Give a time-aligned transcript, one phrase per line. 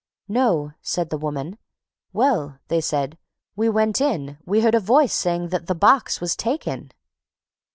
[0.27, 1.59] 'No,' said the woman.
[2.11, 3.17] 'Well,' said they,
[3.53, 6.91] 'when we went in, we heard a voice saying THAT THE BOX WAS TAKEN!'"